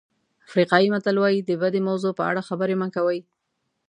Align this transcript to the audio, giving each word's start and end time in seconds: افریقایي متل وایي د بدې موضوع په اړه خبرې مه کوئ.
افریقایي 0.47 0.87
متل 0.93 1.15
وایي 1.19 1.39
د 1.43 1.51
بدې 1.61 1.81
موضوع 1.87 2.11
په 2.19 2.23
اړه 2.29 2.41
خبرې 2.49 2.75
مه 2.81 2.87
کوئ. 2.95 3.19